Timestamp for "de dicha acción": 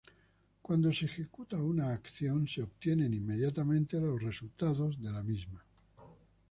4.99-5.61